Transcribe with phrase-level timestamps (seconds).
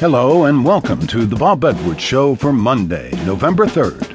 [0.00, 4.14] Hello and welcome to the Bob Edwards Show for Monday, November 3rd.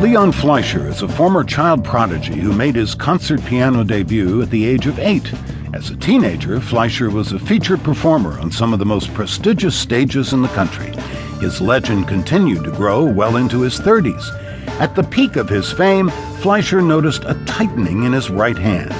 [0.00, 4.64] Leon Fleisher is a former child prodigy who made his concert piano debut at the
[4.64, 5.30] age of eight.
[5.74, 10.32] As a teenager, Fleisher was a featured performer on some of the most prestigious stages
[10.32, 10.94] in the country.
[11.42, 14.24] His legend continued to grow well into his 30s.
[14.80, 16.08] At the peak of his fame,
[16.40, 18.94] Fleisher noticed a tightening in his right hand.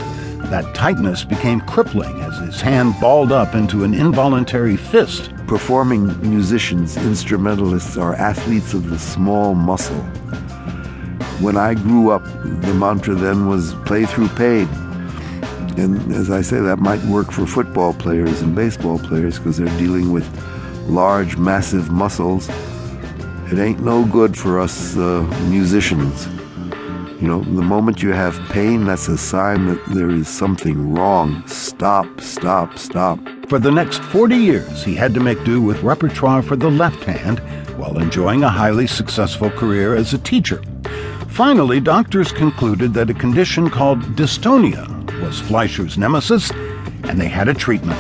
[0.51, 5.33] That tightness became crippling as his hand balled up into an involuntary fist.
[5.49, 10.01] Performing musicians, instrumentalists, are athletes of the small muscle.
[11.41, 14.69] When I grew up, the mantra then was play through pain.
[15.77, 19.79] And as I say, that might work for football players and baseball players because they're
[19.79, 20.27] dealing with
[20.87, 22.49] large, massive muscles.
[23.51, 26.29] It ain't no good for us uh, musicians.
[27.21, 31.43] You know, the moment you have pain, that's a sign that there is something wrong.
[31.47, 33.19] Stop, stop, stop.
[33.49, 37.03] For the next 40 years, he had to make do with repertoire for the left
[37.05, 37.39] hand
[37.79, 40.63] while enjoying a highly successful career as a teacher.
[41.29, 44.87] Finally, doctors concluded that a condition called dystonia
[45.23, 46.51] was Fleisher's nemesis,
[47.05, 47.99] and they had a treatment.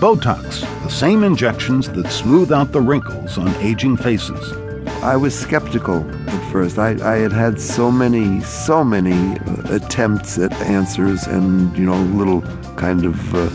[0.00, 4.67] Botox, the same injections that smooth out the wrinkles on aging faces.
[5.02, 6.76] I was skeptical at first.
[6.78, 9.36] I, I had had so many, so many
[9.70, 12.42] attempts at answers and, you know, little
[12.76, 13.48] kind of uh,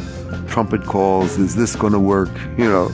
[0.48, 1.38] trumpet calls.
[1.38, 2.30] Is this going to work?
[2.58, 2.90] You know,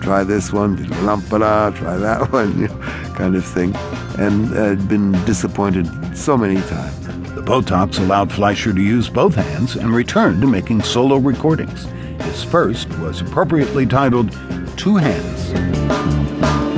[0.00, 2.78] try this one, try that one, you know,
[3.14, 3.74] kind of thing.
[4.18, 7.06] And I'd been disappointed so many times.
[7.34, 11.84] The Botox allowed Fleisher to use both hands and returned to making solo recordings.
[12.24, 14.32] His first was appropriately titled
[14.76, 16.69] Two Hands.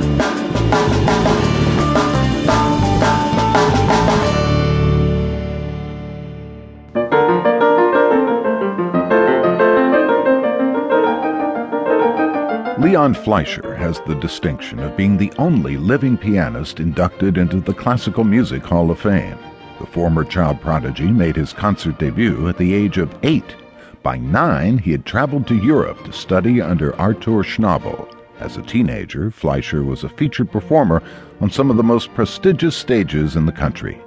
[12.83, 18.25] Leon Fleisher has the distinction of being the only living pianist inducted into the Classical
[18.25, 19.37] Music Hall of Fame.
[19.79, 23.55] The former child prodigy made his concert debut at the age of eight.
[24.03, 28.13] By nine, he had traveled to Europe to study under Artur Schnabel.
[28.41, 31.01] As a teenager, Fleisher was a featured performer
[31.39, 34.01] on some of the most prestigious stages in the country.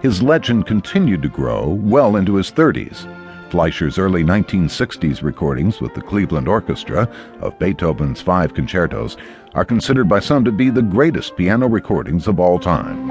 [0.00, 3.04] His legend continued to grow well into his 30s.
[3.52, 7.06] Fleisher's early 1960s recordings with the Cleveland Orchestra
[7.42, 9.18] of Beethoven's five concertos
[9.52, 13.10] are considered by some to be the greatest piano recordings of all time.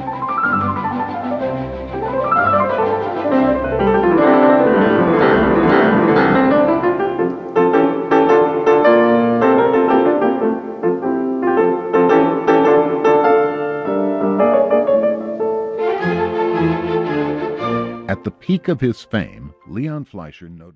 [18.09, 19.40] At the peak of his fame,
[19.71, 20.61] Leon Fleisher noted